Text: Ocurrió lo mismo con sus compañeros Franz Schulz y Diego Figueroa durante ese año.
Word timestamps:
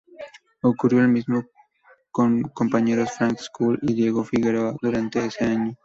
Ocurrió 0.63 1.03
lo 1.03 1.07
mismo 1.07 1.43
con 2.09 2.41
sus 2.41 2.51
compañeros 2.53 3.11
Franz 3.11 3.41
Schulz 3.43 3.77
y 3.83 3.93
Diego 3.93 4.23
Figueroa 4.23 4.75
durante 4.81 5.23
ese 5.23 5.45
año. 5.45 5.77